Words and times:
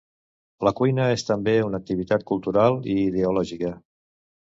la 0.67 0.71
cuina 0.77 1.03
és 1.17 1.25
també 1.27 1.53
una 1.65 1.79
activitat 1.83 2.25
cultural 2.31 2.79
i 2.95 2.97
ideològica 3.03 3.75